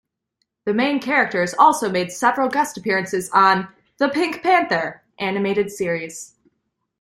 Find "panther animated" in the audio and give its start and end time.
4.41-5.69